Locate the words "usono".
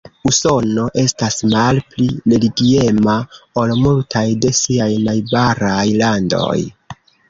0.29-0.85